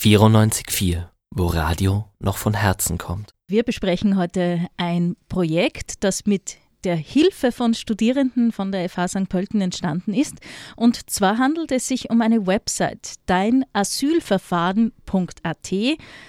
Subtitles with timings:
[0.00, 3.34] 94.4, wo Radio noch von Herzen kommt.
[3.48, 9.28] Wir besprechen heute ein Projekt, das mit der Hilfe von Studierenden von der FH St.
[9.28, 10.36] Pölten entstanden ist.
[10.74, 15.74] Und zwar handelt es sich um eine Website, deinasylverfahren.at,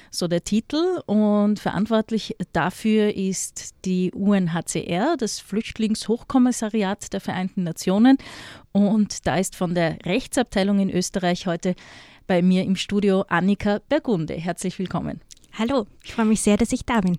[0.09, 0.99] so der Titel.
[1.05, 8.17] Und verantwortlich dafür ist die UNHCR, das Flüchtlingshochkommissariat der Vereinten Nationen.
[8.73, 11.75] Und da ist von der Rechtsabteilung in Österreich heute
[12.31, 14.35] bei mir im Studio Annika Bergunde.
[14.35, 15.19] Herzlich willkommen.
[15.51, 17.17] Hallo, ich freue mich sehr, dass ich da bin.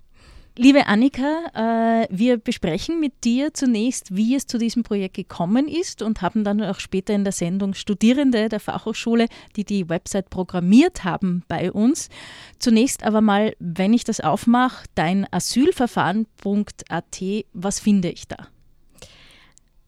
[0.57, 6.01] Liebe Annika, äh, wir besprechen mit dir zunächst, wie es zu diesem Projekt gekommen ist
[6.01, 11.03] und haben dann auch später in der Sendung Studierende der Fachhochschule, die die Website programmiert
[11.03, 12.09] haben, bei uns.
[12.57, 17.21] Zunächst aber mal, wenn ich das aufmache, dein Asylverfahren.at,
[17.53, 18.47] was finde ich da?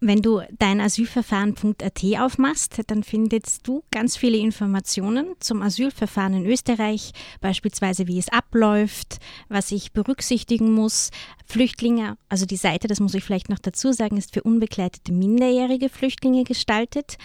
[0.02, 7.12] Wenn du dein Asylverfahren.at aufmachst, dann findest du ganz viele Informationen zum Asylverfahren in Österreich,
[7.40, 11.12] beispielsweise wie es abläuft, was ich berücksichtigen muss.
[11.46, 15.90] Flüchtlinge, also die Seite, das muss ich vielleicht noch dazu sagen, ist für unbegleitete minderjährige
[15.90, 17.18] Flüchtlinge gestaltet.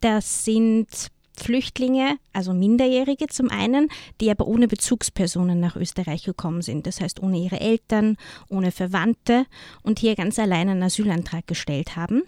[0.00, 0.88] Das sind
[1.36, 3.88] Flüchtlinge, also Minderjährige zum einen,
[4.20, 6.86] die aber ohne Bezugspersonen nach Österreich gekommen sind.
[6.86, 8.16] Das heißt, ohne ihre Eltern,
[8.48, 9.46] ohne Verwandte
[9.82, 12.22] und hier ganz allein einen Asylantrag gestellt haben.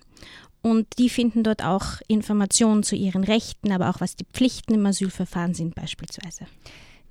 [0.63, 4.87] Und die finden dort auch Informationen zu ihren Rechten, aber auch was die Pflichten im
[4.87, 6.47] Asylverfahren sind beispielsweise.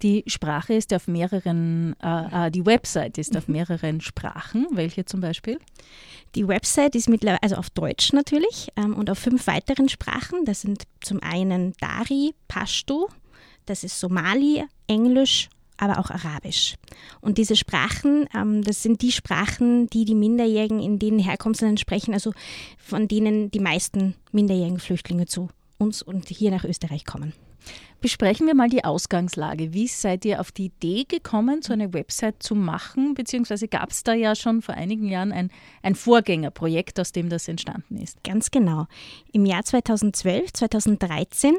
[0.01, 4.67] Die Sprache ist auf mehreren, äh, äh die Website ist auf mehreren Sprachen.
[4.71, 5.59] Welche zum Beispiel?
[6.35, 10.43] Die Website ist mittlerweile, also auf Deutsch natürlich ähm, und auf fünf weiteren Sprachen.
[10.45, 13.09] Das sind zum einen Dari, Pashto,
[13.65, 16.75] das ist Somali, Englisch, aber auch Arabisch.
[17.21, 22.13] Und diese Sprachen, ähm, das sind die Sprachen, die die Minderjährigen in den Herkunftsländern sprechen,
[22.13, 22.33] also
[22.77, 27.33] von denen die meisten minderjährigen Flüchtlinge zu uns und hier nach Österreich kommen.
[28.01, 29.73] Besprechen wir mal die Ausgangslage.
[29.73, 33.15] Wie seid ihr auf die Idee gekommen, so eine Website zu machen?
[33.15, 35.49] Beziehungsweise gab es da ja schon vor einigen Jahren ein,
[35.81, 38.23] ein Vorgängerprojekt, aus dem das entstanden ist?
[38.23, 38.85] Ganz genau.
[39.31, 41.57] Im Jahr 2012, 2013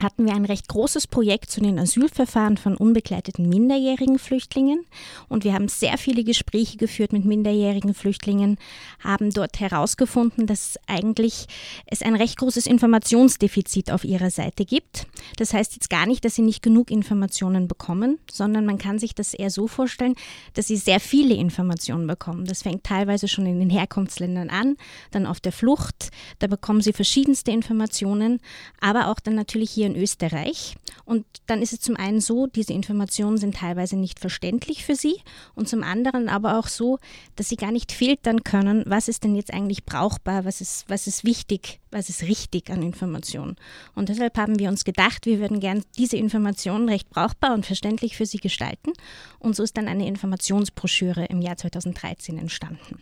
[0.00, 4.84] hatten wir ein recht großes Projekt zu den Asylverfahren von unbegleiteten minderjährigen Flüchtlingen
[5.28, 8.58] und wir haben sehr viele Gespräche geführt mit minderjährigen Flüchtlingen,
[9.02, 11.46] haben dort herausgefunden, dass eigentlich
[11.86, 15.06] es ein recht großes Informationsdefizit auf ihrer Seite gibt.
[15.36, 19.14] Das heißt jetzt gar nicht, dass sie nicht genug Informationen bekommen, sondern man kann sich
[19.14, 20.14] das eher so vorstellen,
[20.54, 22.44] dass sie sehr viele Informationen bekommen.
[22.44, 24.76] Das fängt teilweise schon in den Herkunftsländern an,
[25.10, 28.40] dann auf der Flucht, da bekommen sie verschiedenste Informationen,
[28.80, 30.74] aber auch dann natürlich hier in Österreich.
[31.04, 35.14] Und dann ist es zum einen so, diese Informationen sind teilweise nicht verständlich für sie
[35.54, 36.98] und zum anderen aber auch so,
[37.36, 41.06] dass sie gar nicht filtern können, was ist denn jetzt eigentlich brauchbar, was ist, was
[41.06, 43.54] ist wichtig, was ist richtig an Informationen.
[43.94, 48.16] Und deshalb haben wir uns gedacht, wir würden gern diese Informationen recht brauchbar und verständlich
[48.16, 48.92] für sie gestalten.
[49.38, 53.00] Und so ist dann eine Informationsbroschüre im Jahr 2013 entstanden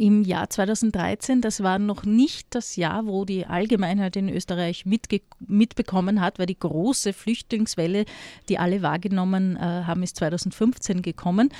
[0.00, 1.42] im Jahr 2013.
[1.42, 6.58] Das war noch nicht das Jahr, wo die Allgemeinheit in Österreich mitbekommen hat, weil die
[6.58, 8.06] große Flüchtlingswelle,
[8.48, 11.50] die alle wahrgenommen äh, haben, ist 2015 gekommen.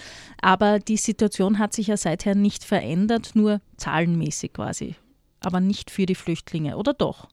[0.40, 4.94] Aber die Situation hat sich ja seither nicht verändert, nur zahlenmäßig quasi,
[5.40, 7.28] aber nicht für die Flüchtlinge, oder doch?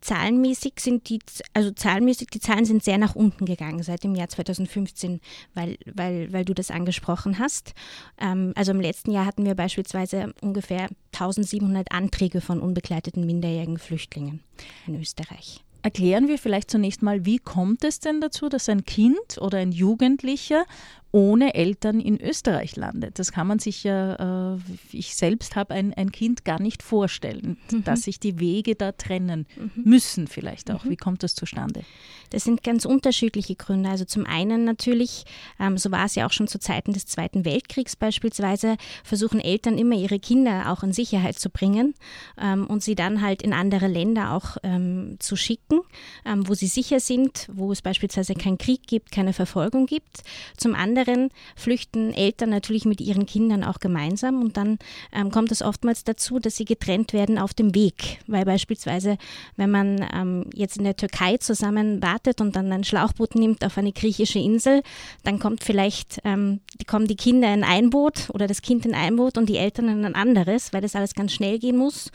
[0.00, 1.18] Zahlenmäßig sind die,
[1.54, 5.20] also zahlenmäßig, die Zahlen sind sehr nach unten gegangen seit dem Jahr 2015,
[5.54, 7.74] weil, weil, weil du das angesprochen hast.
[8.20, 14.40] Ähm, also im letzten Jahr hatten wir beispielsweise ungefähr 1700 Anträge von unbegleiteten minderjährigen Flüchtlingen
[14.86, 15.62] in Österreich.
[15.82, 19.72] Erklären wir vielleicht zunächst mal, wie kommt es denn dazu, dass ein Kind oder ein
[19.72, 20.64] Jugendlicher
[21.12, 23.18] ohne Eltern in Österreich landet.
[23.18, 24.58] Das kann man sich ja, äh,
[24.92, 27.84] ich selbst habe ein, ein Kind gar nicht vorstellen, mhm.
[27.84, 29.82] dass sich die Wege da trennen mhm.
[29.84, 30.84] müssen vielleicht auch.
[30.84, 30.90] Mhm.
[30.90, 31.82] Wie kommt das zustande?
[32.30, 33.88] Das sind ganz unterschiedliche Gründe.
[33.88, 35.24] Also zum einen natürlich,
[35.58, 39.78] ähm, so war es ja auch schon zu Zeiten des Zweiten Weltkriegs beispielsweise, versuchen Eltern
[39.78, 41.94] immer ihre Kinder auch in Sicherheit zu bringen
[42.40, 45.80] ähm, und sie dann halt in andere Länder auch ähm, zu schicken,
[46.24, 50.22] ähm, wo sie sicher sind, wo es beispielsweise keinen Krieg gibt, keine Verfolgung gibt.
[50.56, 54.78] Zum anderen anderen flüchten Eltern natürlich mit ihren Kindern auch gemeinsam und dann
[55.12, 59.16] ähm, kommt es oftmals dazu, dass sie getrennt werden auf dem Weg, weil beispielsweise,
[59.56, 63.78] wenn man ähm, jetzt in der Türkei zusammen wartet und dann ein Schlauchboot nimmt auf
[63.78, 64.82] eine griechische Insel,
[65.24, 68.94] dann kommt vielleicht, ähm, die kommen die Kinder in ein Boot oder das Kind in
[68.94, 72.10] ein Boot und die Eltern in ein anderes, weil das alles ganz schnell gehen muss.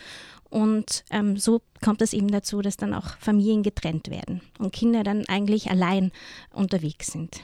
[0.48, 5.02] Und ähm, so kommt es eben dazu, dass dann auch Familien getrennt werden und Kinder
[5.02, 6.12] dann eigentlich allein
[6.52, 7.42] unterwegs sind.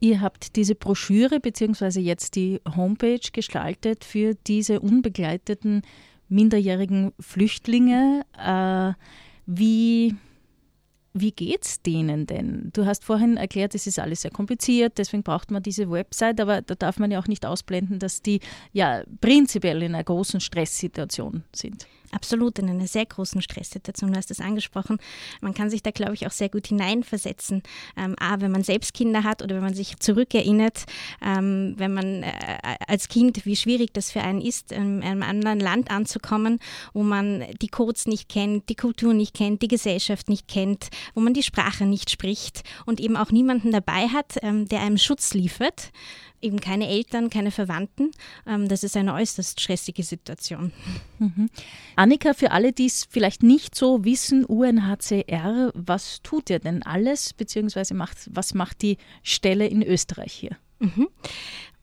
[0.00, 2.00] Ihr habt diese Broschüre bzw.
[2.00, 5.82] jetzt die Homepage gestaltet für diese unbegleiteten
[6.28, 8.24] minderjährigen Flüchtlinge.
[8.38, 8.94] Äh,
[9.46, 10.16] wie
[11.12, 12.70] wie geht es denen denn?
[12.72, 16.62] Du hast vorhin erklärt, es ist alles sehr kompliziert, deswegen braucht man diese Website, aber
[16.62, 18.40] da darf man ja auch nicht ausblenden, dass die
[18.72, 21.88] ja prinzipiell in einer großen Stresssituation sind.
[22.12, 24.12] Absolut, in einer sehr großen Stresssituation.
[24.12, 24.98] Du hast es angesprochen.
[25.40, 27.62] Man kann sich da, glaube ich, auch sehr gut hineinversetzen.
[27.96, 30.86] Ähm, A, wenn man selbst Kinder hat oder wenn man sich zurückerinnert,
[31.24, 32.32] ähm, wenn man äh,
[32.88, 36.58] als Kind, wie schwierig das für einen ist, in einem anderen Land anzukommen,
[36.92, 41.20] wo man die Codes nicht kennt, die Kultur nicht kennt, die Gesellschaft nicht kennt, wo
[41.20, 45.32] man die Sprache nicht spricht und eben auch niemanden dabei hat, ähm, der einem Schutz
[45.32, 45.92] liefert
[46.42, 48.10] eben keine Eltern, keine Verwandten.
[48.46, 50.72] Ähm, das ist eine äußerst stressige Situation.
[51.18, 51.50] Mhm.
[52.00, 57.34] Annika, für alle, die es vielleicht nicht so wissen, UNHCR, was tut ihr denn alles,
[57.34, 60.56] beziehungsweise macht, was macht die Stelle in Österreich hier?
[60.78, 61.08] Mhm.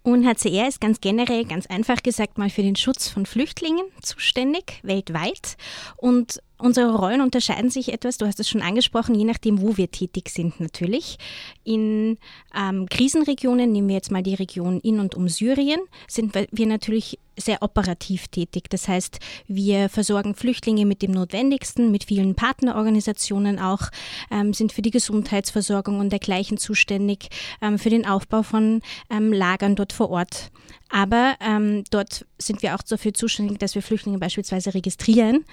[0.02, 5.56] UNHCR ist ganz generell, ganz einfach gesagt, mal für den Schutz von Flüchtlingen zuständig, weltweit.
[5.98, 9.92] Und Unsere Rollen unterscheiden sich etwas, du hast es schon angesprochen, je nachdem, wo wir
[9.92, 11.18] tätig sind natürlich.
[11.64, 12.18] In
[12.56, 17.20] ähm, Krisenregionen, nehmen wir jetzt mal die Region in und um Syrien, sind wir natürlich
[17.38, 18.70] sehr operativ tätig.
[18.70, 23.90] Das heißt, wir versorgen Flüchtlinge mit dem Notwendigsten, mit vielen Partnerorganisationen auch,
[24.32, 27.30] ähm, sind für die Gesundheitsversorgung und dergleichen zuständig,
[27.62, 28.82] ähm, für den Aufbau von
[29.12, 30.52] ähm, Lagern dort vor Ort.
[30.90, 35.46] Aber ähm, dort sind wir auch dafür zuständig, dass wir Flüchtlinge beispielsweise registrieren.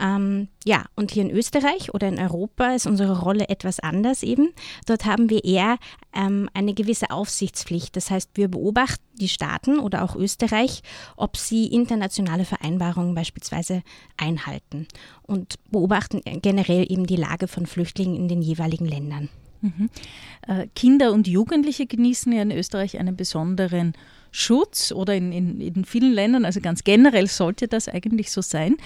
[0.00, 4.52] Ähm, ja, und hier in Österreich oder in Europa ist unsere Rolle etwas anders eben.
[4.86, 5.78] Dort haben wir eher
[6.12, 7.94] ähm, eine gewisse Aufsichtspflicht.
[7.96, 10.82] Das heißt, wir beobachten die Staaten oder auch Österreich,
[11.16, 13.82] ob sie internationale Vereinbarungen beispielsweise
[14.16, 14.88] einhalten
[15.22, 19.28] und beobachten generell eben die Lage von Flüchtlingen in den jeweiligen Ländern.
[19.60, 19.90] Mhm.
[20.48, 23.94] Äh, Kinder und Jugendliche genießen ja in Österreich einen besonderen
[24.32, 28.76] Schutz oder in, in, in vielen Ländern, also ganz generell sollte das eigentlich so sein.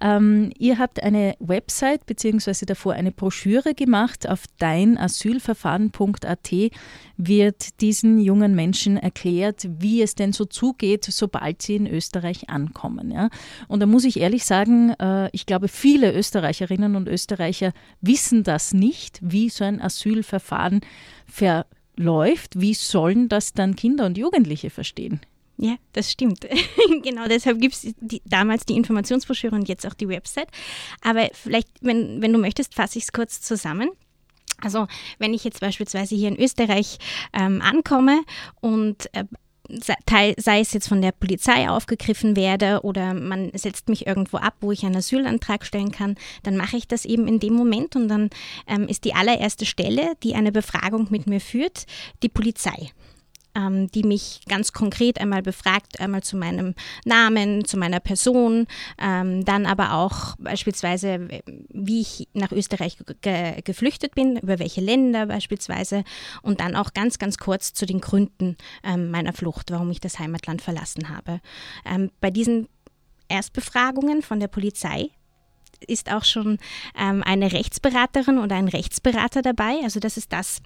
[0.00, 2.64] Ähm, ihr habt eine Website bzw.
[2.66, 4.28] davor eine Broschüre gemacht.
[4.28, 6.50] Auf deinasylverfahren.at
[7.16, 13.10] wird diesen jungen Menschen erklärt, wie es denn so zugeht, sobald sie in Österreich ankommen.
[13.10, 13.28] Ja?
[13.68, 18.72] Und da muss ich ehrlich sagen, äh, ich glaube, viele Österreicherinnen und Österreicher wissen das
[18.74, 20.80] nicht, wie so ein Asylverfahren
[21.96, 22.60] verläuft.
[22.60, 25.20] Wie sollen das dann Kinder und Jugendliche verstehen?
[25.58, 26.46] Ja, das stimmt.
[27.02, 27.94] genau deshalb gibt es
[28.26, 30.48] damals die Informationsbroschüre und jetzt auch die Website.
[31.02, 33.88] Aber vielleicht, wenn, wenn du möchtest, fasse ich es kurz zusammen.
[34.60, 34.86] Also
[35.18, 36.98] wenn ich jetzt beispielsweise hier in Österreich
[37.32, 38.22] ähm, ankomme
[38.60, 39.24] und äh,
[40.06, 44.72] sei es jetzt von der Polizei aufgegriffen werde oder man setzt mich irgendwo ab, wo
[44.72, 48.30] ich einen Asylantrag stellen kann, dann mache ich das eben in dem Moment und dann
[48.66, 51.86] ähm, ist die allererste Stelle, die eine Befragung mit mir führt,
[52.22, 52.90] die Polizei
[53.56, 56.74] ähm, die mich ganz konkret einmal befragt, einmal zu meinem
[57.04, 58.66] Namen, zu meiner Person,
[59.00, 61.28] ähm, dann aber auch beispielsweise,
[61.70, 66.04] wie ich nach Österreich ge geflüchtet bin, über welche Länder beispielsweise
[66.42, 70.18] und dann auch ganz, ganz kurz zu den Gründen ähm, meiner Flucht, warum ich das
[70.18, 71.40] Heimatland verlassen habe.
[71.84, 72.68] Ähm, bei diesen
[73.28, 75.10] Erstbefragungen von der Polizei
[75.86, 76.58] ist auch schon
[76.98, 79.80] ähm, eine Rechtsberaterin oder ein Rechtsberater dabei.
[79.82, 80.60] Also das ist das,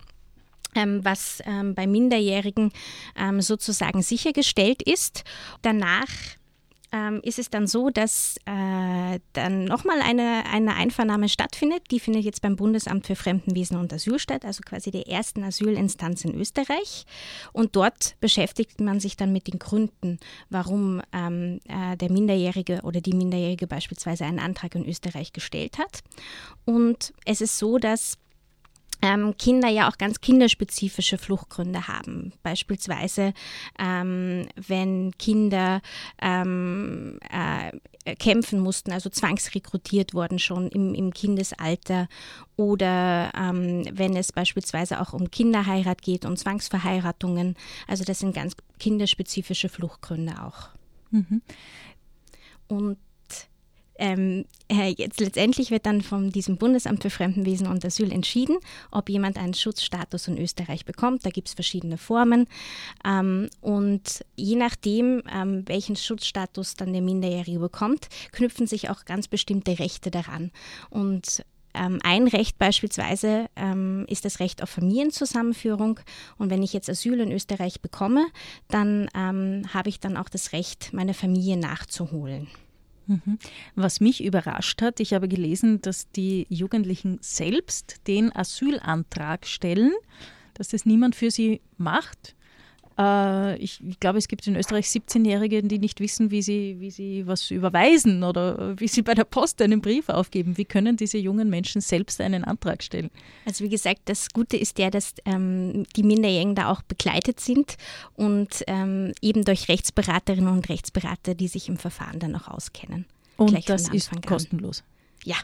[0.74, 2.72] was ähm, bei Minderjährigen
[3.16, 5.24] ähm, sozusagen sichergestellt ist.
[5.62, 6.06] Danach
[6.92, 11.82] ähm, ist es dann so, dass äh, dann nochmal eine, eine Einvernahme stattfindet.
[11.90, 16.24] Die findet jetzt beim Bundesamt für Fremdenwesen und Asyl statt, also quasi der ersten Asylinstanz
[16.24, 17.06] in Österreich.
[17.52, 23.00] Und dort beschäftigt man sich dann mit den Gründen, warum ähm, äh, der Minderjährige oder
[23.00, 26.00] die Minderjährige beispielsweise einen Antrag in Österreich gestellt hat.
[26.64, 28.18] Und es ist so, dass
[29.02, 32.32] ähm, Kinder ja auch ganz kinderspezifische Fluchtgründe haben.
[32.42, 33.32] Beispielsweise,
[33.78, 35.80] ähm, wenn Kinder
[36.20, 42.08] ähm, äh, kämpfen mussten, also zwangsrekrutiert wurden schon im, im Kindesalter
[42.56, 47.56] oder ähm, wenn es beispielsweise auch um Kinderheirat geht und Zwangsverheiratungen.
[47.86, 50.70] Also das sind ganz kinderspezifische Fluchtgründe auch.
[51.10, 51.42] Mhm.
[52.68, 52.98] Und
[54.00, 58.56] ähm, äh, jetzt letztendlich wird dann von diesem Bundesamt für Fremdenwesen und Asyl entschieden,
[58.90, 61.26] ob jemand einen Schutzstatus in Österreich bekommt.
[61.26, 62.46] Da gibt es verschiedene Formen.
[63.04, 69.28] Ähm, und je nachdem, ähm, welchen Schutzstatus dann der Minderjährige bekommt, knüpfen sich auch ganz
[69.28, 70.50] bestimmte Rechte daran.
[70.88, 76.00] Und ähm, ein Recht beispielsweise ähm, ist das Recht auf Familienzusammenführung.
[76.38, 78.26] Und wenn ich jetzt Asyl in Österreich bekomme,
[78.68, 82.48] dann ähm, habe ich dann auch das Recht, meine Familie nachzuholen.
[83.10, 83.38] Mhm.
[83.74, 89.92] Was mich überrascht hat, ich habe gelesen, dass die Jugendlichen selbst den Asylantrag stellen,
[90.54, 92.36] dass das niemand für sie macht.
[93.00, 96.90] Äh, ich, ich, glaube, es gibt in Österreich 17-Jährige, die nicht wissen, wie sie, wie
[96.90, 100.58] sie was überweisen oder wie sie bei der Post einen Brief aufgeben.
[100.58, 103.10] Wie können diese jungen Menschen selbst einen Antrag stellen?
[103.46, 107.76] Also wie gesagt, das Gute ist ja, dass ähm, die Minderjährigen da auch begleitet sind
[108.14, 113.06] und ähm, eben durch Rechtsberaterinnen und Rechtsberater, die sich im Verfahren dann auch auskennen.
[113.38, 114.84] Und das ist kostenlos?
[115.24, 115.36] Ja.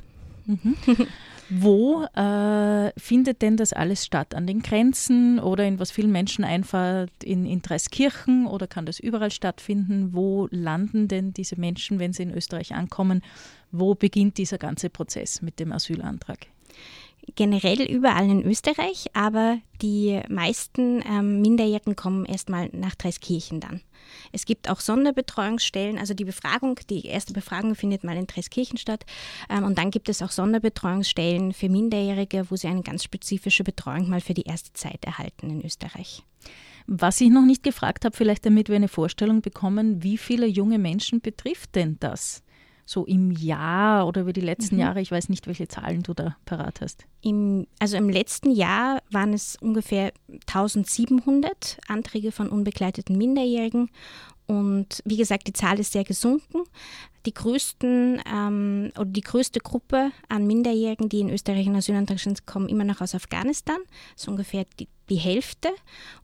[0.44, 0.76] Mhm.
[1.48, 4.34] Wo äh, findet denn das alles statt?
[4.34, 8.98] An den Grenzen oder in was vielen Menschen einfahrt, in, in Dreiskirchen oder kann das
[8.98, 10.12] überall stattfinden?
[10.12, 13.22] Wo landen denn diese Menschen, wenn sie in Österreich ankommen?
[13.70, 16.46] Wo beginnt dieser ganze Prozess mit dem Asylantrag?
[17.34, 23.80] Generell überall in Österreich, aber die meisten ähm, Minderjährigen kommen erstmal nach Dreiskirchen dann.
[24.32, 29.04] Es gibt auch Sonderbetreuungsstellen, also die Befragung, die erste Befragung findet mal in Dreiskirchen statt.
[29.50, 34.08] Ähm, und dann gibt es auch Sonderbetreuungsstellen für Minderjährige, wo sie eine ganz spezifische Betreuung
[34.08, 36.22] mal für die erste Zeit erhalten in Österreich.
[36.86, 40.78] Was ich noch nicht gefragt habe, vielleicht damit wir eine Vorstellung bekommen, wie viele junge
[40.78, 42.44] Menschen betrifft denn das?
[42.86, 44.80] So im Jahr oder über die letzten mhm.
[44.80, 45.00] Jahre?
[45.00, 47.04] Ich weiß nicht, welche Zahlen du da parat hast.
[47.20, 50.12] Im, also im letzten Jahr waren es ungefähr
[50.46, 53.90] 1700 Anträge von unbegleiteten Minderjährigen.
[54.46, 56.62] Und wie gesagt, die Zahl ist sehr gesunken.
[57.26, 62.46] Die größten ähm, oder die größte Gruppe an Minderjährigen, die in Österreich in Asylantrag sind,
[62.46, 63.78] kommen immer noch aus Afghanistan.
[64.14, 65.70] So ungefähr die, die Hälfte.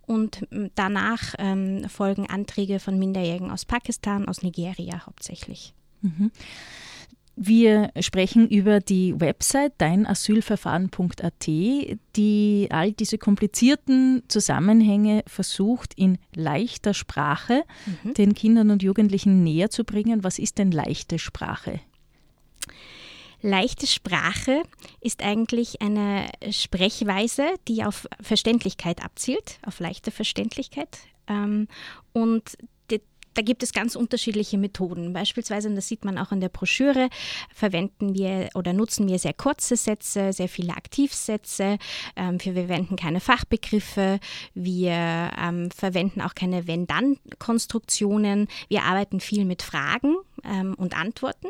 [0.07, 5.75] Und ähm, danach ähm, folgen Anträge von Minderjährigen aus Pakistan, aus Nigeria hauptsächlich.
[6.03, 6.31] Mhm.
[7.35, 17.63] Wir sprechen über die Website deinasylverfahren.at, die all diese komplizierten Zusammenhänge versucht, in leichter Sprache
[18.05, 18.15] mhm.
[18.15, 20.25] den Kindern und Jugendlichen näher zu bringen.
[20.25, 21.81] Was ist denn leichte Sprache?
[23.41, 24.63] Leichte Sprache
[25.01, 30.99] ist eigentlich eine Sprechweise, die auf Verständlichkeit abzielt, auf leichte Verständlichkeit.
[31.27, 31.67] Ähm,
[32.13, 32.57] und
[33.35, 35.13] da gibt es ganz unterschiedliche Methoden.
[35.13, 37.09] Beispielsweise, und das sieht man auch in der Broschüre,
[37.55, 41.79] verwenden wir oder nutzen wir sehr kurze Sätze, sehr viele Aktivsätze.
[42.17, 44.19] Ähm, wir verwenden keine Fachbegriffe.
[44.55, 48.49] Wir ähm, verwenden auch keine Wenn-Dann-Konstruktionen.
[48.69, 51.49] Wir arbeiten viel mit Fragen ähm, und Antworten.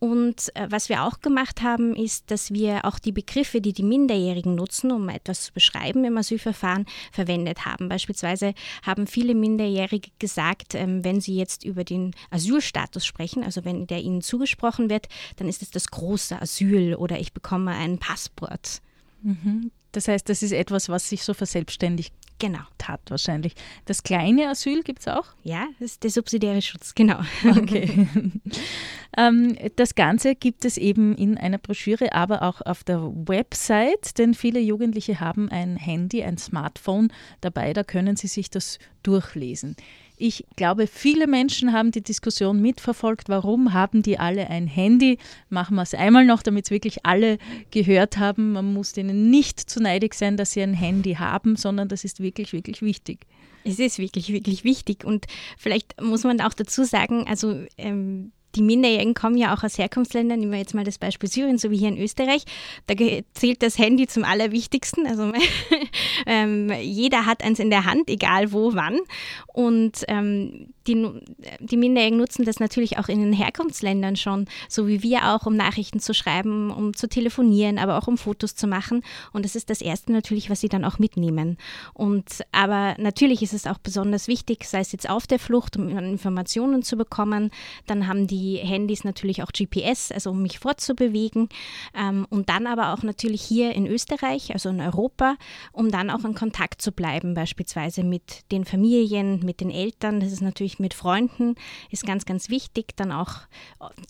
[0.00, 3.82] Und äh, was wir auch gemacht haben, ist, dass wir auch die Begriffe, die die
[3.82, 7.90] Minderjährigen nutzen, um etwas zu beschreiben im Asylverfahren, verwendet haben.
[7.90, 13.86] Beispielsweise haben viele Minderjährige gesagt, ähm, wenn sie jetzt über den Asylstatus sprechen, also wenn
[13.86, 18.80] der ihnen zugesprochen wird, dann ist es das große Asyl oder ich bekomme ein Passport.
[19.22, 19.70] Mhm.
[19.92, 22.60] Das heißt, das ist etwas, was sich so verselbstständigt Genau.
[22.78, 23.54] Tat wahrscheinlich.
[23.84, 25.26] Das kleine Asyl gibt es auch?
[25.44, 27.20] Ja, das ist der subsidiäre Schutz, genau.
[27.44, 28.08] Okay.
[29.16, 34.32] ähm, das Ganze gibt es eben in einer Broschüre, aber auch auf der Website, denn
[34.32, 39.76] viele Jugendliche haben ein Handy, ein Smartphone dabei, da können sie sich das durchlesen.
[40.22, 43.30] Ich glaube, viele Menschen haben die Diskussion mitverfolgt.
[43.30, 45.16] Warum haben die alle ein Handy?
[45.48, 47.38] Machen wir es einmal noch, damit es wirklich alle
[47.70, 48.52] gehört haben.
[48.52, 52.20] Man muss denen nicht zu neidig sein, dass sie ein Handy haben, sondern das ist
[52.20, 53.26] wirklich, wirklich wichtig.
[53.64, 55.04] Es ist wirklich, wirklich wichtig.
[55.06, 55.24] Und
[55.56, 60.40] vielleicht muss man auch dazu sagen, also ähm, die Minderjährigen kommen ja auch aus Herkunftsländern,
[60.40, 62.44] nehmen wir jetzt mal das Beispiel Syrien, so wie hier in Österreich.
[62.86, 62.94] Da
[63.34, 65.06] zählt das Handy zum Allerwichtigsten.
[65.06, 65.32] Also
[66.26, 68.98] ähm, jeder hat eins in der Hand, egal wo, wann.
[69.46, 71.06] Und ähm, die,
[71.60, 75.54] die Minderjährigen nutzen das natürlich auch in den Herkunftsländern schon, so wie wir auch, um
[75.54, 79.02] Nachrichten zu schreiben, um zu telefonieren, aber auch um Fotos zu machen.
[79.32, 81.56] Und das ist das Erste natürlich, was sie dann auch mitnehmen.
[81.94, 85.88] Und aber natürlich ist es auch besonders wichtig, sei es jetzt auf der Flucht, um
[85.88, 87.50] Informationen zu bekommen.
[87.86, 91.48] Dann haben die Handys natürlich auch GPS, also um mich fortzubewegen.
[91.94, 95.36] Ähm, und dann aber auch natürlich hier in Österreich, also in Europa,
[95.72, 100.20] um dann auch in Kontakt zu bleiben, beispielsweise mit den Familien, mit den Eltern.
[100.20, 101.54] Das ist natürlich mit Freunden
[101.90, 102.96] ist ganz, ganz wichtig.
[102.96, 103.32] Dann auch,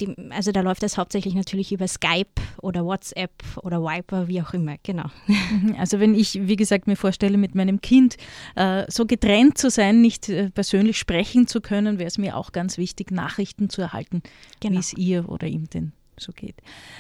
[0.01, 3.33] die, also da läuft das hauptsächlich natürlich über Skype oder WhatsApp
[3.63, 5.11] oder Viper, wie auch immer, genau.
[5.27, 8.17] Mhm, also wenn ich, wie gesagt, mir vorstelle, mit meinem Kind
[8.57, 12.53] äh, so getrennt zu sein, nicht äh, persönlich sprechen zu können, wäre es mir auch
[12.53, 14.20] ganz wichtig, Nachrichten zu erhalten,
[14.61, 14.75] genau.
[14.75, 16.57] wie es ihr oder ihm denn so geht.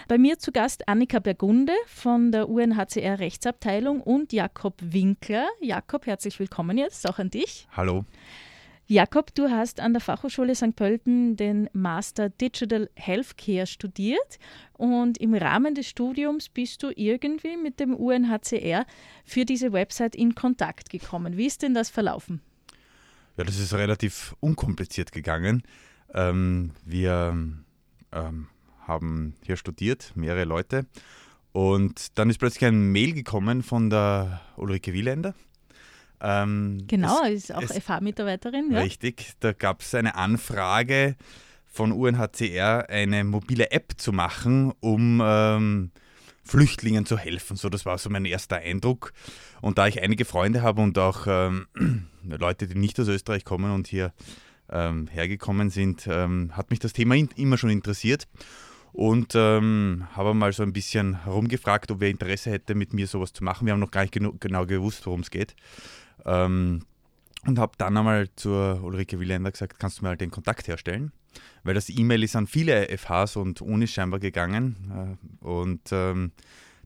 [0.09, 5.47] Bei mir zu Gast Annika Bergunde von der UNHCR Rechtsabteilung und Jakob Winkler.
[5.61, 7.69] Jakob, herzlich willkommen jetzt auch an dich.
[7.77, 8.05] Hallo.
[8.87, 10.75] Jakob, du hast an der Fachhochschule St.
[10.75, 14.41] Pölten den Master Digital Healthcare studiert
[14.73, 18.85] und im Rahmen des Studiums bist du irgendwie mit dem UNHCR
[19.25, 21.37] für diese Website in Kontakt gekommen.
[21.37, 22.41] Wie ist denn das verlaufen?
[23.37, 25.62] Ja, das ist relativ unkompliziert gegangen.
[26.14, 27.35] Ähm, wir
[28.12, 28.49] ähm,
[28.87, 30.87] haben hier studiert, mehrere Leute.
[31.52, 35.35] Und dann ist plötzlich ein Mail gekommen von der Ulrike Wieländer
[36.21, 38.71] Ähm, genau, es, ist auch FH-Mitarbeiterin.
[38.73, 38.81] Ja.
[38.81, 41.17] Richtig, da gab es eine Anfrage
[41.67, 45.90] von UNHCR, eine mobile App zu machen, um ähm,
[46.45, 47.57] Flüchtlingen zu helfen.
[47.57, 49.12] So, das war so mein erster Eindruck.
[49.61, 51.67] Und da ich einige Freunde habe und auch ähm,
[52.25, 54.12] Leute, die nicht aus Österreich kommen und hier
[54.71, 58.29] ähm, hergekommen sind, ähm, hat mich das Thema in, immer schon interessiert.
[58.93, 63.33] Und ähm, habe mal so ein bisschen herumgefragt, ob wer Interesse hätte, mit mir sowas
[63.33, 63.67] zu machen.
[63.67, 65.55] Wir haben noch gar nicht genau gewusst, worum es geht.
[66.25, 66.83] Ähm,
[67.47, 71.12] und habe dann einmal zur Ulrike Willänder gesagt, kannst du mir halt den Kontakt herstellen?
[71.62, 75.19] Weil das E-Mail ist an viele FHs und Unis scheinbar gegangen.
[75.43, 76.33] Äh, und ähm,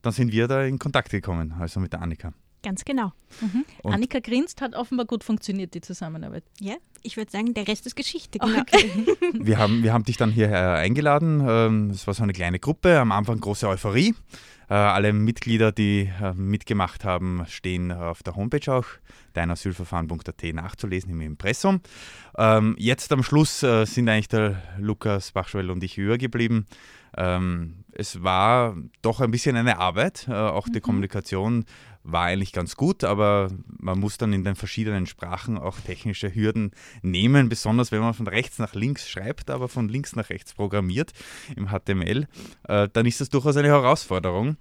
[0.03, 2.33] dann sind wir da in Kontakt gekommen, also mit der Annika.
[2.65, 3.13] Ganz genau.
[3.43, 3.65] Mhm.
[3.85, 6.45] Annika grinst, hat offenbar gut funktioniert, die Zusammenarbeit.
[6.61, 8.39] Ja, ich würde sagen, der Rest ist Geschichte.
[8.39, 8.59] Genau.
[8.61, 8.91] Okay.
[9.35, 11.45] wir, haben, wir haben dich dann hierher eingeladen.
[11.47, 14.15] Ähm, es war so eine kleine Gruppe, am Anfang große Euphorie.
[14.71, 18.87] Äh, alle Mitglieder, die äh, mitgemacht haben, stehen auf der Homepage auch,
[19.35, 21.81] deinasylverfahren.at nachzulesen im Impressum.
[22.39, 26.67] Ähm, jetzt am Schluss äh, sind eigentlich der Lukas Bachschwell und ich übergeblieben.
[27.17, 30.83] Ähm, es war doch ein bisschen eine Arbeit, auch die mhm.
[30.83, 31.65] Kommunikation
[32.05, 36.73] war eigentlich ganz gut, aber man muss dann in den verschiedenen Sprachen auch technische Hürden
[37.03, 41.13] nehmen, besonders wenn man von rechts nach links schreibt, aber von links nach rechts programmiert
[41.57, 42.29] im HTML,
[42.69, 44.57] äh, dann ist das durchaus eine Herausforderung.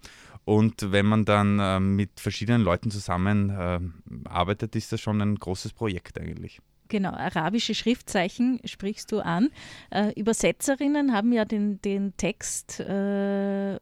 [0.45, 3.79] Und wenn man dann äh, mit verschiedenen Leuten zusammen äh,
[4.25, 6.59] arbeitet, ist das schon ein großes Projekt eigentlich.
[6.89, 9.49] Genau, arabische Schriftzeichen sprichst du an.
[9.89, 13.79] Äh, Übersetzerinnen haben ja den, den Text äh,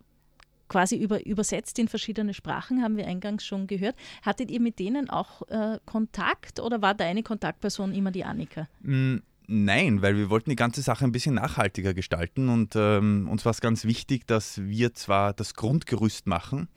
[0.71, 3.95] quasi über, übersetzt in verschiedene Sprachen, haben wir eingangs schon gehört.
[4.21, 8.67] Hattet ihr mit denen auch äh, Kontakt oder war deine Kontaktperson immer die Annika?
[8.81, 9.17] Mm.
[9.53, 13.49] Nein, weil wir wollten die ganze Sache ein bisschen nachhaltiger gestalten und ähm, uns war
[13.49, 16.69] es ganz wichtig, dass wir zwar das Grundgerüst machen,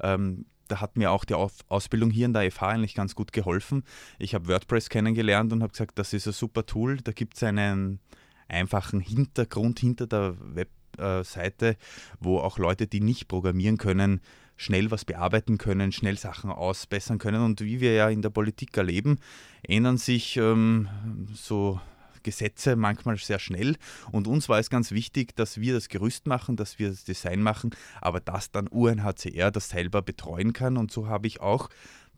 [0.00, 3.82] ähm, da hat mir auch die Ausbildung hier in der FH eigentlich ganz gut geholfen.
[4.20, 7.42] Ich habe WordPress kennengelernt und habe gesagt, das ist ein super Tool, da gibt es
[7.42, 7.98] einen
[8.46, 10.68] einfachen Hintergrund hinter der Web
[11.00, 11.76] äh, Seite,
[12.20, 14.20] wo auch Leute, die nicht programmieren können,
[14.56, 17.42] schnell was bearbeiten können, schnell Sachen ausbessern können.
[17.42, 19.18] Und wie wir ja in der Politik erleben,
[19.62, 20.88] ändern sich ähm,
[21.34, 21.80] so
[22.22, 23.76] Gesetze manchmal sehr schnell.
[24.12, 27.42] Und uns war es ganz wichtig, dass wir das Gerüst machen, dass wir das Design
[27.42, 27.70] machen,
[28.00, 30.76] aber dass dann UNHCR das selber betreuen kann.
[30.76, 31.70] Und so habe ich auch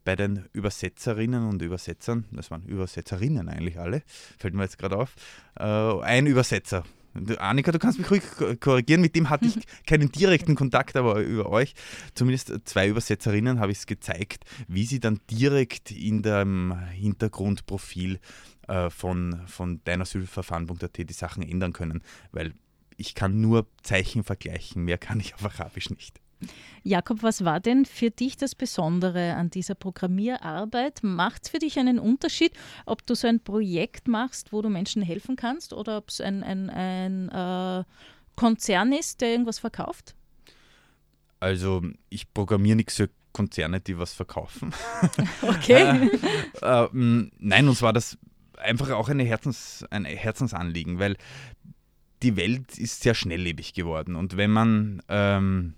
[0.05, 4.03] bei den Übersetzerinnen und Übersetzern, das waren Übersetzerinnen eigentlich alle,
[4.37, 5.15] fällt mir jetzt gerade auf,
[5.59, 6.83] äh, ein Übersetzer
[7.39, 8.23] Annika, du kannst mich ruhig
[8.61, 11.75] korrigieren, mit dem hatte ich keinen direkten Kontakt, aber über euch,
[12.15, 18.19] zumindest zwei Übersetzerinnen, habe ich es gezeigt, wie sie dann direkt in dem Hintergrundprofil
[18.69, 22.55] äh, von, von deinasylverfahren.at die Sachen ändern können, weil
[22.97, 26.22] ich kann nur Zeichen vergleichen, mehr kann ich auf Arabisch nicht.
[26.83, 31.01] Jakob, was war denn für dich das Besondere an dieser Programmierarbeit?
[31.03, 32.53] Macht es für dich einen Unterschied,
[32.87, 36.43] ob du so ein Projekt machst, wo du Menschen helfen kannst oder ob es ein,
[36.43, 37.85] ein, ein äh,
[38.37, 40.15] Konzern ist, der irgendwas verkauft?
[41.41, 44.73] Also ich programmiere nichts für Konzerne, die was verkaufen.
[45.43, 46.09] Okay.
[46.61, 48.19] äh, äh, nein, uns war das
[48.57, 51.17] einfach auch eine Herzens, ein Herzensanliegen, weil
[52.23, 54.15] die Welt ist sehr schnelllebig geworden.
[54.15, 55.75] Und wenn man ähm,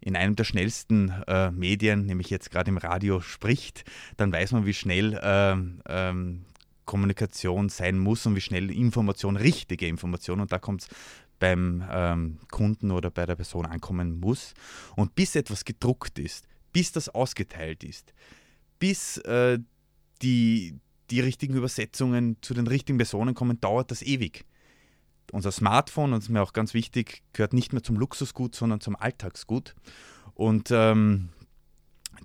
[0.00, 3.84] in einem der schnellsten äh, Medien, nämlich jetzt gerade im Radio, spricht,
[4.16, 6.44] dann weiß man, wie schnell ähm, ähm,
[6.84, 10.88] Kommunikation sein muss und wie schnell Information, richtige Information, und da kommt es
[11.38, 14.54] beim ähm, Kunden oder bei der Person ankommen muss.
[14.96, 18.12] Und bis etwas gedruckt ist, bis das ausgeteilt ist,
[18.78, 19.58] bis äh,
[20.22, 20.74] die,
[21.10, 24.44] die richtigen Übersetzungen zu den richtigen Personen kommen, dauert das ewig
[25.32, 28.80] unser Smartphone, und das ist mir auch ganz wichtig, gehört nicht mehr zum Luxusgut, sondern
[28.80, 29.74] zum Alltagsgut.
[30.34, 31.30] Und ähm,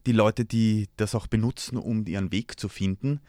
[0.06, 3.20] die Leute, die das auch benutzen, um ihren Weg zu finden,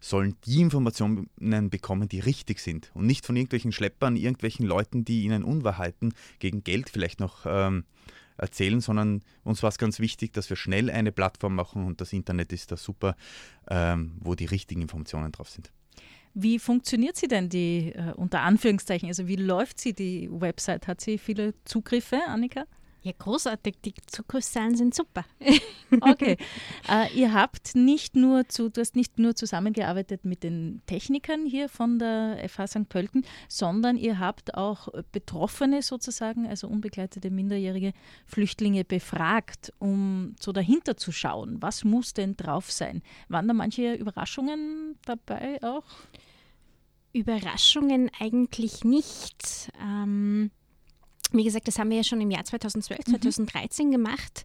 [0.00, 1.28] sollen die Informationen
[1.68, 6.64] bekommen, die richtig sind und nicht von irgendwelchen Schleppern, irgendwelchen Leuten, die ihnen Unwahrheiten gegen
[6.64, 7.84] Geld vielleicht noch ähm,
[8.38, 12.14] erzählen, sondern uns war es ganz wichtig, dass wir schnell eine Plattform machen und das
[12.14, 13.14] Internet ist da super,
[13.68, 15.70] ähm, wo die richtigen Informationen drauf sind.
[16.34, 19.08] Wie funktioniert sie denn, die äh, unter Anführungszeichen?
[19.08, 20.86] Also wie läuft sie, die Website?
[20.86, 22.64] Hat sie viele Zugriffe, Annika?
[23.02, 23.76] Ja, großartig.
[23.82, 25.24] Die Zugriffszahlen sind super.
[26.02, 26.36] okay.
[26.86, 31.70] Äh, ihr habt nicht nur zu, du hast nicht nur zusammengearbeitet mit den Technikern hier
[31.70, 32.88] von der FH St.
[32.90, 37.94] Pölten, sondern ihr habt auch Betroffene sozusagen, also unbegleitete minderjährige
[38.26, 41.56] Flüchtlinge befragt, um so dahinter zu schauen.
[41.62, 43.02] Was muss denn drauf sein?
[43.28, 45.84] Waren da manche Überraschungen dabei auch?
[47.12, 49.70] Überraschungen eigentlich nicht.
[49.82, 50.50] Ähm
[51.32, 53.92] wie gesagt, das haben wir ja schon im Jahr 2012, 2013 mhm.
[53.92, 54.44] gemacht,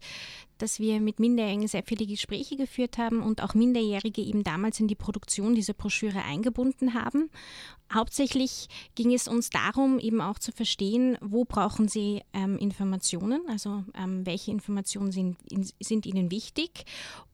[0.58, 4.88] dass wir mit Minderjährigen sehr viele Gespräche geführt haben und auch Minderjährige eben damals in
[4.88, 7.30] die Produktion dieser Broschüre eingebunden haben.
[7.94, 13.84] Hauptsächlich ging es uns darum, eben auch zu verstehen, wo brauchen sie ähm, Informationen, also
[13.96, 16.86] ähm, welche Informationen sind, in, sind ihnen wichtig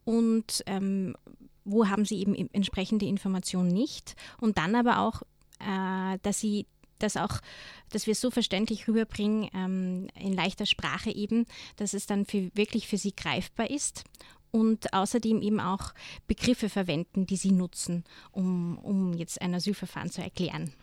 [0.04, 1.16] und ähm,
[1.64, 4.16] wo haben sie eben entsprechende Informationen nicht.
[4.40, 5.22] Und dann aber auch,
[5.60, 6.66] äh, dass sie
[7.00, 7.40] das auch,
[7.90, 11.46] dass wir es so verständlich rüberbringen, ähm, in leichter Sprache eben,
[11.76, 14.04] dass es dann für, wirklich für sie greifbar ist
[14.52, 15.94] und außerdem eben auch
[16.28, 20.74] Begriffe verwenden, die sie nutzen, um, um jetzt ein Asylverfahren zu erklären.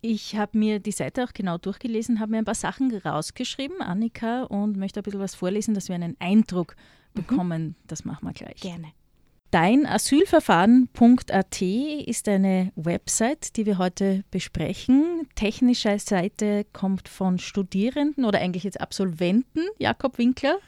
[0.00, 4.44] Ich habe mir die Seite auch genau durchgelesen, habe mir ein paar Sachen rausgeschrieben, Annika,
[4.44, 6.76] und möchte ein bisschen was vorlesen, dass wir einen Eindruck.
[7.22, 7.62] Bekommen.
[7.62, 7.74] Mhm.
[7.86, 8.60] Das machen wir gleich.
[8.60, 8.88] Gerne.
[9.50, 15.26] Deinasylverfahren.at ist eine Website, die wir heute besprechen.
[15.36, 19.62] Technische Seite kommt von Studierenden oder eigentlich jetzt Absolventen.
[19.78, 20.58] Jakob Winkler.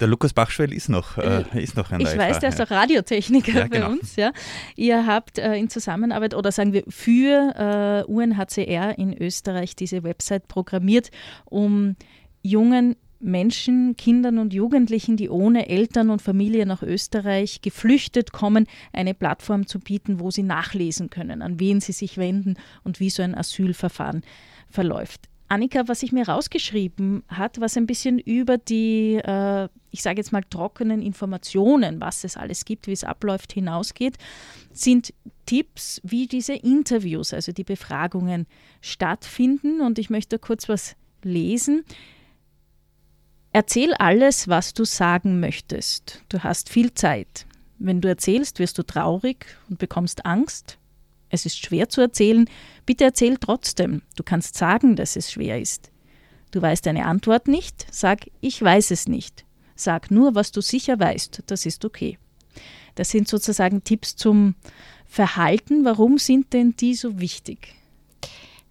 [0.00, 3.52] Der Lukas Bachschwell ist noch, äh, ist noch ein Ich weiß, der ist auch Radiotechniker
[3.52, 3.92] ja, bei genau.
[3.92, 4.16] uns.
[4.16, 4.32] Ja.
[4.74, 10.46] Ihr habt äh, in Zusammenarbeit oder sagen wir für äh, UNHCR in Österreich diese Website
[10.46, 11.10] programmiert,
[11.46, 11.96] um
[12.42, 19.14] jungen Menschen, Kindern und Jugendlichen, die ohne Eltern und Familie nach Österreich geflüchtet kommen, eine
[19.14, 23.22] Plattform zu bieten, wo sie nachlesen können, an wen sie sich wenden und wie so
[23.22, 24.22] ein Asylverfahren
[24.70, 25.28] verläuft.
[25.48, 30.32] Annika, was ich mir rausgeschrieben hat, was ein bisschen über die, äh, ich sage jetzt
[30.32, 34.16] mal, trockenen Informationen, was es alles gibt, wie es abläuft, hinausgeht,
[34.72, 35.14] sind
[35.46, 38.46] Tipps, wie diese Interviews, also die Befragungen
[38.80, 39.80] stattfinden.
[39.80, 41.84] Und ich möchte kurz was lesen.
[43.56, 46.20] Erzähl alles, was du sagen möchtest.
[46.28, 47.46] Du hast viel Zeit.
[47.78, 50.76] Wenn du erzählst, wirst du traurig und bekommst Angst.
[51.30, 52.50] Es ist schwer zu erzählen.
[52.84, 54.02] Bitte erzähl trotzdem.
[54.14, 55.90] Du kannst sagen, dass es schwer ist.
[56.50, 57.86] Du weißt eine Antwort nicht.
[57.90, 59.46] Sag, ich weiß es nicht.
[59.74, 61.44] Sag nur, was du sicher weißt.
[61.46, 62.18] Das ist okay.
[62.94, 64.54] Das sind sozusagen Tipps zum
[65.06, 65.86] Verhalten.
[65.86, 67.74] Warum sind denn die so wichtig?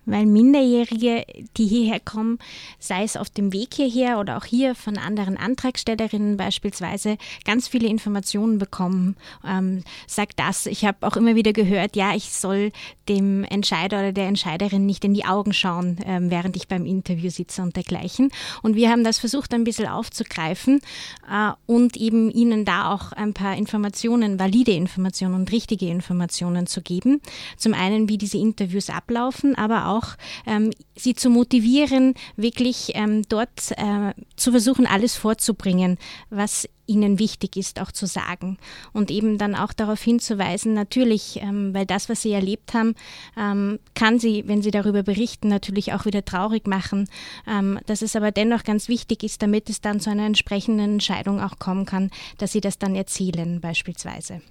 [0.05, 1.25] Weil Minderjährige,
[1.57, 2.39] die hierher kommen,
[2.79, 7.87] sei es auf dem Weg hierher oder auch hier von anderen Antragstellerinnen beispielsweise, ganz viele
[7.87, 9.15] Informationen bekommen.
[9.45, 10.65] Ähm, sagt das.
[10.65, 12.71] Ich habe auch immer wieder gehört, ja, ich soll
[13.09, 17.29] dem Entscheider oder der Entscheiderin nicht in die Augen schauen, ähm, während ich beim Interview
[17.29, 18.31] sitze und dergleichen.
[18.61, 20.81] Und wir haben das versucht, ein bisschen aufzugreifen
[21.29, 26.81] äh, und eben ihnen da auch ein paar Informationen, valide Informationen und richtige Informationen zu
[26.81, 27.21] geben.
[27.57, 33.23] Zum einen, wie diese Interviews ablaufen, aber auch auch, ähm, sie zu motivieren, wirklich ähm,
[33.27, 35.97] dort äh, zu versuchen, alles vorzubringen,
[36.29, 38.57] was ihnen wichtig ist, auch zu sagen.
[38.93, 42.95] Und eben dann auch darauf hinzuweisen, natürlich, ähm, weil das, was sie erlebt haben,
[43.37, 47.09] ähm, kann sie, wenn sie darüber berichten, natürlich auch wieder traurig machen.
[47.47, 51.41] Ähm, dass es aber dennoch ganz wichtig ist, damit es dann zu einer entsprechenden Entscheidung
[51.41, 54.41] auch kommen kann, dass sie das dann erzählen, beispielsweise.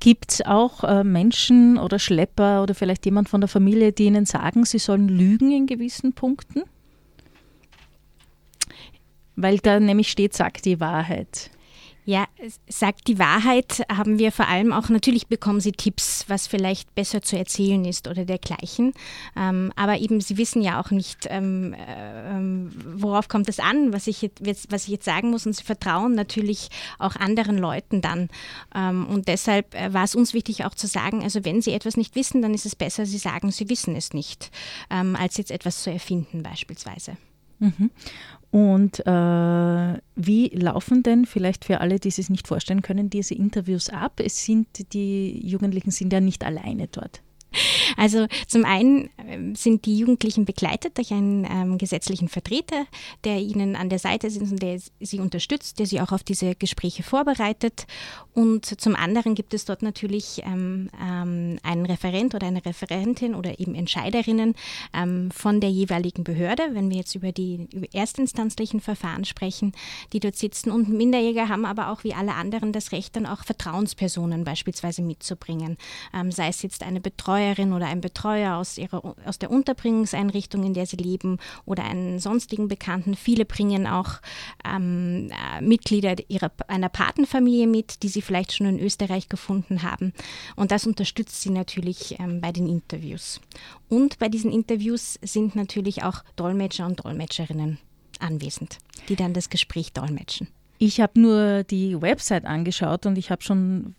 [0.00, 4.24] Gibt es auch äh, Menschen oder Schlepper oder vielleicht jemand von der Familie, die ihnen
[4.24, 6.62] sagen, sie sollen lügen in gewissen Punkten?
[9.36, 11.50] Weil da nämlich steht, sagt die Wahrheit.
[12.06, 12.26] Ja,
[12.66, 17.20] sagt die Wahrheit, haben wir vor allem auch, natürlich bekommen Sie Tipps, was vielleicht besser
[17.20, 18.94] zu erzählen ist oder dergleichen.
[19.36, 24.06] Ähm, aber eben, Sie wissen ja auch nicht, ähm, äh, worauf kommt es an, was
[24.06, 25.46] ich, jetzt, was ich jetzt sagen muss.
[25.46, 28.28] Und Sie vertrauen natürlich auch anderen Leuten dann.
[28.74, 31.96] Ähm, und deshalb äh, war es uns wichtig auch zu sagen, also wenn Sie etwas
[31.96, 34.50] nicht wissen, dann ist es besser, Sie sagen, Sie wissen es nicht,
[34.90, 37.16] ähm, als jetzt etwas zu erfinden beispielsweise.
[37.60, 37.90] Mhm.
[38.50, 43.90] Und äh, wie laufen denn vielleicht für alle, die sich nicht vorstellen können, diese Interviews
[43.90, 44.14] ab?
[44.18, 47.22] Es sind die Jugendlichen sind ja nicht alleine dort.
[47.96, 52.86] Also zum einen ähm, sind die Jugendlichen begleitet durch einen ähm, gesetzlichen Vertreter,
[53.24, 56.54] der ihnen an der Seite ist und der sie unterstützt, der sie auch auf diese
[56.54, 57.86] Gespräche vorbereitet.
[58.32, 63.58] Und zum anderen gibt es dort natürlich ähm, ähm, einen Referent oder eine Referentin oder
[63.58, 64.54] eben Entscheiderinnen
[64.94, 69.72] ähm, von der jeweiligen Behörde, wenn wir jetzt über die über erstinstanzlichen Verfahren sprechen,
[70.12, 70.70] die dort sitzen.
[70.70, 75.76] Und Minderjäger haben aber auch wie alle anderen das Recht, dann auch Vertrauenspersonen beispielsweise mitzubringen,
[76.14, 77.00] ähm, sei es jetzt eine
[77.40, 82.18] Betreuerin oder ein Betreuer aus, ihrer, aus der Unterbringungseinrichtung, in der sie leben oder einen
[82.18, 83.14] sonstigen Bekannten.
[83.14, 84.20] Viele bringen auch
[84.64, 90.12] ähm, äh, Mitglieder ihrer, einer Patenfamilie mit, die sie vielleicht schon in Österreich gefunden haben.
[90.56, 93.40] Und das unterstützt sie natürlich ähm, bei den Interviews.
[93.88, 97.78] Und bei diesen Interviews sind natürlich auch Dolmetscher und Dolmetscherinnen
[98.18, 100.48] anwesend, die dann das Gespräch dolmetschen.
[100.82, 103.94] Ich habe nur die Website angeschaut und ich habe schon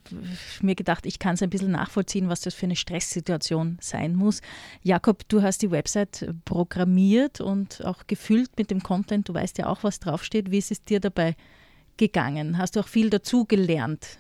[0.63, 4.41] mir gedacht, ich kann es ein bisschen nachvollziehen, was das für eine Stresssituation sein muss.
[4.81, 9.29] Jakob, du hast die Website programmiert und auch gefüllt mit dem Content.
[9.29, 10.49] Du weißt ja auch, was draufsteht.
[10.49, 11.35] Wie ist es dir dabei
[11.97, 12.57] gegangen?
[12.57, 14.17] Hast du auch viel dazu gelernt?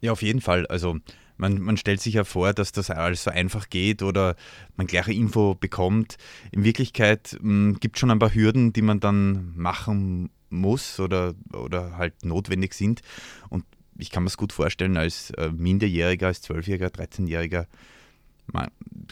[0.00, 0.66] Ja, auf jeden Fall.
[0.68, 0.96] Also
[1.36, 4.36] man, man stellt sich ja vor, dass das alles so einfach geht oder
[4.74, 6.16] man gleiche Info bekommt.
[6.50, 11.34] In Wirklichkeit hm, gibt es schon ein paar Hürden, die man dann machen muss oder,
[11.52, 13.02] oder halt notwendig sind.
[13.48, 13.64] Und
[13.98, 17.66] ich kann mir es gut vorstellen, als äh, Minderjähriger, als Zwölfjähriger, 13-Jähriger,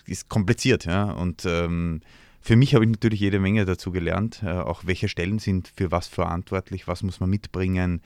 [0.07, 0.85] ist kompliziert.
[0.85, 1.11] Ja?
[1.11, 2.01] Und ähm,
[2.41, 5.91] für mich habe ich natürlich jede Menge dazu gelernt, äh, auch welche Stellen sind für
[5.91, 8.01] was verantwortlich, was muss man mitbringen.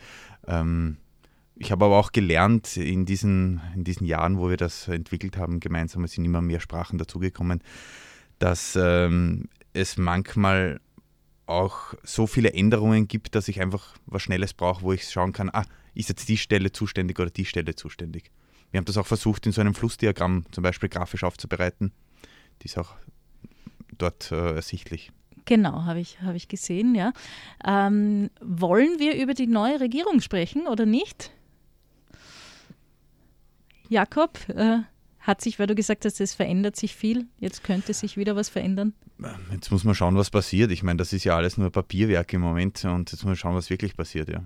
[0.47, 0.97] Ähm,
[1.57, 5.61] ich habe aber auch gelernt in diesen, in diesen Jahren, wo wir das entwickelt haben,
[5.61, 7.63] gemeinsam, sind immer mehr Sprachen dazugekommen,
[8.39, 10.81] dass ähm, es manchmal
[11.47, 15.51] auch so viele Änderungen gibt, dass ich einfach was Schnelles brauche, wo ich schauen kann,
[15.53, 18.31] ah, ist jetzt die Stelle zuständig oder die Stelle zuständig.
[18.71, 21.93] Wir haben das auch versucht, in so einem Flussdiagramm zum Beispiel grafisch aufzubereiten.
[22.63, 22.95] Die ist auch
[23.99, 25.13] dort äh, ersichtlich.
[25.45, 27.13] Genau, habe ich, hab ich gesehen, ja.
[27.65, 31.33] Ähm, wollen wir über die neue Regierung sprechen oder nicht?
[33.89, 34.79] Jakob, äh,
[35.21, 38.49] hat sich, weil du gesagt hast, es verändert sich viel, jetzt könnte sich wieder was
[38.49, 38.93] verändern?
[39.53, 40.71] Jetzt muss man schauen, was passiert.
[40.71, 43.55] Ich meine, das ist ja alles nur Papierwerk im Moment und jetzt muss man schauen,
[43.55, 44.43] was wirklich passiert, ja.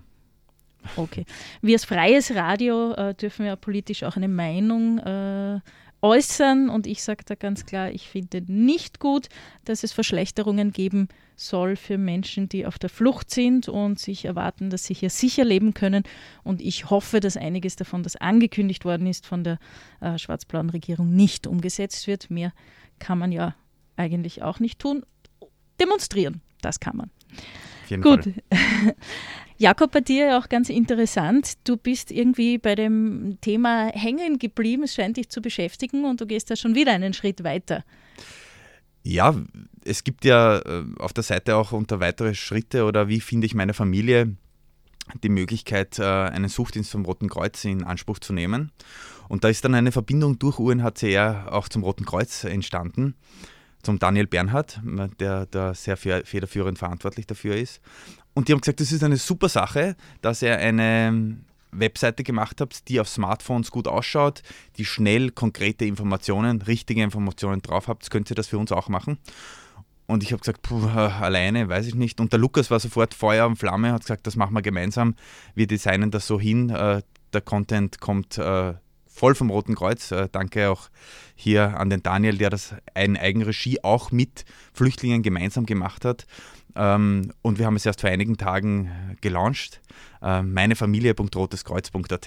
[0.94, 1.24] Okay.
[1.62, 5.60] Wir als freies Radio äh, dürfen ja politisch auch eine Meinung äh,
[6.02, 6.68] äußern.
[6.68, 9.28] Und ich sage da ganz klar, ich finde nicht gut,
[9.64, 14.70] dass es Verschlechterungen geben soll für Menschen, die auf der Flucht sind und sich erwarten,
[14.70, 16.04] dass sie hier sicher leben können.
[16.44, 19.58] Und ich hoffe, dass einiges davon, das angekündigt worden ist von der
[20.00, 22.30] äh, schwarz-blauen Regierung, nicht umgesetzt wird.
[22.30, 22.52] Mehr
[22.98, 23.54] kann man ja
[23.96, 25.04] eigentlich auch nicht tun.
[25.80, 27.10] Demonstrieren, das kann man.
[28.02, 28.30] Gut.
[29.58, 31.54] Jakob, bei dir auch ganz interessant.
[31.64, 34.82] Du bist irgendwie bei dem Thema hängen geblieben.
[34.82, 37.84] Es scheint dich zu beschäftigen und du gehst da schon wieder einen Schritt weiter.
[39.02, 39.34] Ja,
[39.84, 43.54] es gibt ja äh, auf der Seite auch unter weitere Schritte oder wie finde ich
[43.54, 44.36] meine Familie
[45.22, 48.72] die Möglichkeit, äh, einen Suchdienst vom Roten Kreuz in Anspruch zu nehmen.
[49.28, 53.14] Und da ist dann eine Verbindung durch UNHCR auch zum Roten Kreuz entstanden
[53.86, 54.80] zum Daniel Bernhard,
[55.20, 57.80] der da sehr federführend verantwortlich dafür ist.
[58.34, 61.38] Und die haben gesagt, das ist eine super Sache, dass er eine
[61.70, 64.42] Webseite gemacht hat, die auf Smartphones gut ausschaut,
[64.76, 68.10] die schnell konkrete Informationen, richtige Informationen drauf habt.
[68.10, 69.18] Könnt ihr das für uns auch machen?
[70.06, 72.20] Und ich habe gesagt, puh, alleine, weiß ich nicht.
[72.20, 75.14] Und der Lukas war sofort Feuer und Flamme, hat gesagt, das machen wir gemeinsam.
[75.54, 76.70] Wir designen das so hin.
[76.70, 78.74] Äh, der Content kommt äh,
[79.16, 80.12] voll vom Roten Kreuz.
[80.12, 80.88] Äh, danke auch
[81.34, 86.26] hier an den Daniel, der das in Eigenregie auch mit Flüchtlingen gemeinsam gemacht hat.
[86.74, 89.80] Ähm, und wir haben es erst vor einigen Tagen gelauncht.
[90.22, 92.26] Äh, meinefamilie.roteskreuz.at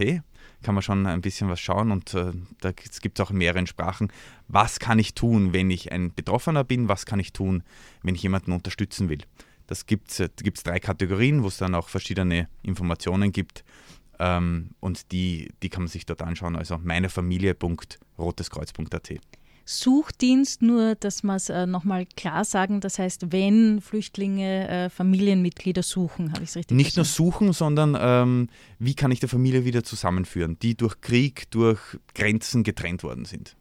[0.61, 3.65] kann man schon ein bisschen was schauen und äh, da gibt es auch in mehreren
[3.65, 4.11] Sprachen.
[4.49, 6.89] Was kann ich tun, wenn ich ein Betroffener bin?
[6.89, 7.63] Was kann ich tun,
[8.03, 9.19] wenn ich jemanden unterstützen will?
[9.67, 13.63] Das gibt es drei Kategorien, wo es dann auch verschiedene Informationen gibt.
[14.19, 16.55] Ähm, und die, die kann man sich dort anschauen.
[16.55, 19.09] Also meinefamilie.roteskreuz.at.
[19.65, 25.83] Suchdienst, nur dass wir es äh, nochmal klar sagen, das heißt, wenn Flüchtlinge äh, Familienmitglieder
[25.83, 27.23] suchen, habe ich es richtig Nicht verstanden?
[27.23, 31.79] nur suchen, sondern ähm, wie kann ich der Familie wieder zusammenführen, die durch Krieg, durch
[32.15, 33.55] Grenzen getrennt worden sind.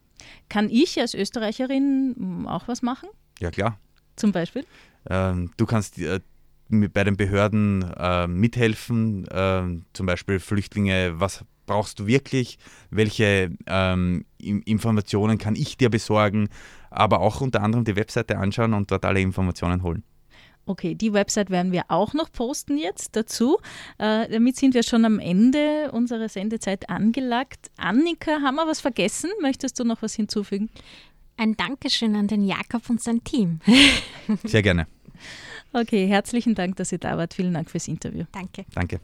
[0.49, 3.09] Kann ich als Österreicherin auch was machen?
[3.39, 3.79] Ja, klar.
[4.15, 4.65] Zum Beispiel?
[5.07, 6.21] Ähm, du kannst äh,
[6.69, 12.57] bei den Behörden äh, mithelfen, äh, zum Beispiel Flüchtlinge, was brauchst du wirklich,
[12.89, 16.49] welche ähm, Informationen kann ich dir besorgen,
[16.89, 20.03] aber auch unter anderem die Webseite anschauen und dort alle Informationen holen.
[20.65, 23.57] Okay, die Website werden wir auch noch posten jetzt dazu.
[23.97, 27.71] Äh, damit sind wir schon am Ende unserer Sendezeit angelangt.
[27.77, 29.31] Annika, haben wir was vergessen?
[29.41, 30.69] Möchtest du noch was hinzufügen?
[31.37, 33.61] Ein Dankeschön an den Jakob und sein Team.
[34.43, 34.87] Sehr gerne.
[35.73, 37.33] Okay, herzlichen Dank, dass ihr da wart.
[37.33, 38.25] Vielen Dank fürs Interview.
[38.31, 38.65] Danke.
[38.73, 38.99] Danke.